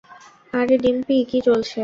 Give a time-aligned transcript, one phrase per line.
[0.53, 1.79] আরে ডিম্পি, কী চলছে?